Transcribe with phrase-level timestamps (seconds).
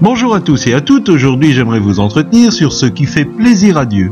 [0.00, 3.76] Bonjour à tous et à toutes, aujourd'hui j'aimerais vous entretenir sur ce qui fait plaisir
[3.76, 4.10] à Dieu.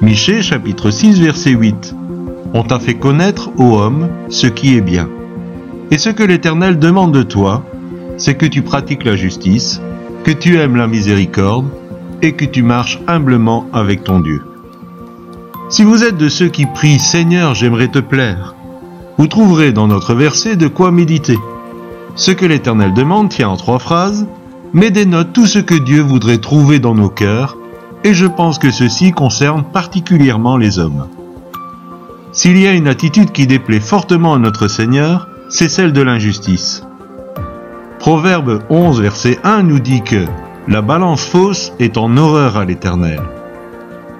[0.00, 1.94] Michée chapitre 6 verset 8.
[2.54, 5.08] On t'a fait connaître, ô homme, ce qui est bien.
[5.90, 7.64] Et ce que l'Éternel demande de toi,
[8.16, 9.80] c'est que tu pratiques la justice,
[10.24, 11.66] que tu aimes la miséricorde
[12.22, 14.42] et que tu marches humblement avec ton Dieu.
[15.68, 18.54] Si vous êtes de ceux qui prient Seigneur, j'aimerais te plaire,
[19.20, 21.36] vous trouverez dans notre verset de quoi méditer.
[22.14, 24.26] Ce que l'Éternel demande tient en trois phrases,
[24.72, 27.58] mais dénote tout ce que Dieu voudrait trouver dans nos cœurs,
[28.02, 31.06] et je pense que ceci concerne particulièrement les hommes.
[32.32, 36.82] S'il y a une attitude qui déplaît fortement à notre Seigneur, c'est celle de l'injustice.
[37.98, 40.24] Proverbe 11, verset 1 nous dit que
[40.66, 43.20] la balance fausse est en horreur à l'Éternel.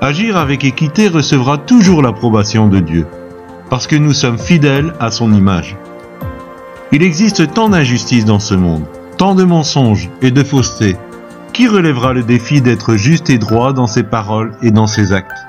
[0.00, 3.06] Agir avec équité recevra toujours l'approbation de Dieu,
[3.70, 5.76] parce que nous sommes fidèles à son image.
[6.92, 8.84] Il existe tant d'injustice dans ce monde,
[9.18, 10.96] tant de mensonges et de fausseté.
[11.52, 15.46] Qui relèvera le défi d'être juste et droit dans ses paroles et dans ses actes?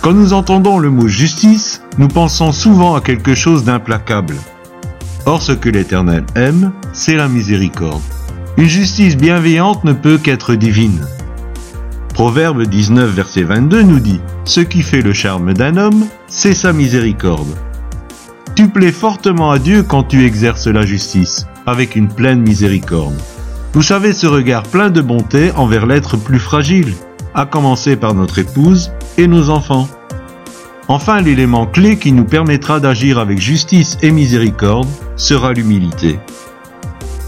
[0.00, 4.34] Quand nous entendons le mot justice, nous pensons souvent à quelque chose d'implacable.
[5.26, 8.02] Or ce que l'Éternel aime, c'est la miséricorde.
[8.56, 11.06] Une justice bienveillante ne peut qu'être divine.
[12.14, 16.72] Proverbe 19, verset 22 nous dit Ce qui fait le charme d'un homme, c'est sa
[16.74, 17.56] miséricorde.
[18.54, 23.16] Tu plais fortement à Dieu quand tu exerces la justice, avec une pleine miséricorde.
[23.72, 26.92] Vous savez ce regard plein de bonté envers l'être plus fragile,
[27.34, 29.88] à commencer par notre épouse et nos enfants.
[30.88, 36.18] Enfin, l'élément clé qui nous permettra d'agir avec justice et miséricorde sera l'humilité.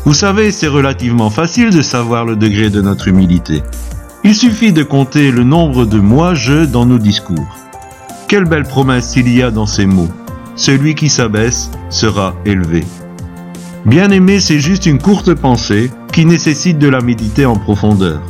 [0.05, 3.63] Vous savez, c'est relativement facile de savoir le degré de notre humilité.
[4.27, 7.59] Il suffit de compter le nombre de moi-je dans nos discours.
[8.27, 10.09] Quelle belle promesse il y a dans ces mots.
[10.57, 12.85] Celui qui s'abaisse sera élevé.
[13.85, 18.23] Bien aimé, c'est juste une courte pensée qui nécessite de la méditer en profondeur.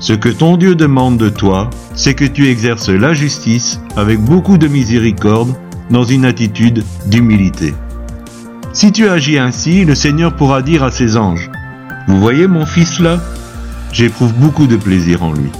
[0.00, 4.58] Ce que ton Dieu demande de toi, c'est que tu exerces la justice avec beaucoup
[4.58, 5.54] de miséricorde
[5.90, 7.72] dans une attitude d'humilité.
[8.72, 11.52] Si tu agis ainsi, le Seigneur pourra dire à ses anges,
[12.08, 13.20] Vous voyez mon fils là?
[13.94, 15.52] J'éprouve beaucoup de plaisir en lui.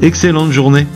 [0.00, 0.86] Excellente journée